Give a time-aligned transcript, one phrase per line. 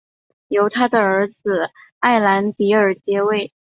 [0.47, 1.69] 由他的儿子
[1.99, 3.53] 埃兰迪尔接位。